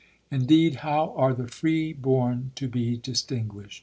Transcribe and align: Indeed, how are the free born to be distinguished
Indeed, 0.31 0.77
how 0.77 1.13
are 1.15 1.31
the 1.31 1.47
free 1.47 1.93
born 1.93 2.53
to 2.55 2.67
be 2.67 2.97
distinguished 2.97 3.79